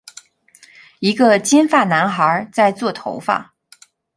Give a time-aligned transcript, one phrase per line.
[0.97, 3.53] 一个金发男孩在做头发。